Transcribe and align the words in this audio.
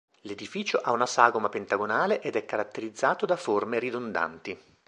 L'edificio 0.21 0.79
ha 0.83 0.91
una 0.93 1.05
sagoma 1.05 1.47
pentagonale 1.49 2.21
ed 2.21 2.35
è 2.35 2.43
caratterizzato 2.43 3.27
da 3.27 3.35
forme 3.35 3.77
ridondanti. 3.77 4.59